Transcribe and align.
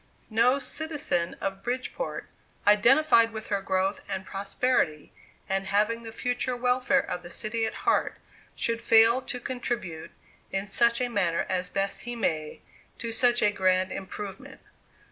No 0.31 0.57
citizen 0.57 1.35
of 1.39 1.61
Bridgeport, 1.61 2.27
identified 2.65 3.31
with 3.31 3.49
her 3.49 3.61
growth 3.61 4.01
and 4.09 4.25
prosperity, 4.25 5.11
and 5.47 5.67
having 5.67 6.01
the 6.01 6.11
future 6.11 6.55
welfare 6.55 7.07
of 7.07 7.21
the 7.21 7.29
city 7.29 7.67
at 7.67 7.73
heart, 7.85 8.15
should 8.55 8.81
fail 8.81 9.21
to 9.21 9.39
contribute, 9.39 10.09
in 10.51 10.65
such 10.65 11.01
a 11.01 11.07
manner 11.07 11.45
as 11.49 11.69
best 11.69 12.01
he 12.01 12.15
may, 12.15 12.61
to 12.97 13.11
such 13.11 13.43
a 13.43 13.51
grand 13.51 13.91
improvement. 13.91 14.61